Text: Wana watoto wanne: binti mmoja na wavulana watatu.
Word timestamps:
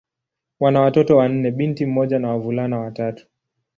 Wana 0.59 0.81
watoto 0.81 1.17
wanne: 1.17 1.51
binti 1.51 1.85
mmoja 1.85 2.19
na 2.19 2.29
wavulana 2.29 2.79
watatu. 2.79 3.27